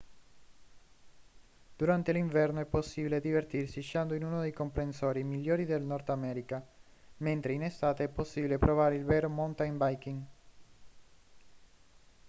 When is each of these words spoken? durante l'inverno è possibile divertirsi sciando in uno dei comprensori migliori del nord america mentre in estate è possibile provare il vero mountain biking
durante 1.77 2.11
l'inverno 2.11 2.59
è 2.59 2.65
possibile 2.65 3.19
divertirsi 3.21 3.81
sciando 3.81 4.15
in 4.15 4.23
uno 4.23 4.41
dei 4.41 4.51
comprensori 4.51 5.21
migliori 5.23 5.63
del 5.63 5.83
nord 5.83 6.09
america 6.09 6.65
mentre 7.17 7.53
in 7.53 7.61
estate 7.61 8.05
è 8.05 8.09
possibile 8.09 8.57
provare 8.57 8.95
il 8.95 9.05
vero 9.05 9.29
mountain 9.29 9.77
biking 9.77 10.25